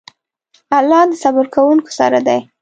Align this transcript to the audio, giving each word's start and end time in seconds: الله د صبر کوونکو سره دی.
الله 0.79 1.01
د 1.09 1.13
صبر 1.23 1.45
کوونکو 1.55 1.89
سره 1.99 2.19
دی. 2.27 2.39